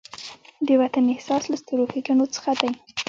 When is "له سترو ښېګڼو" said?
1.51-2.25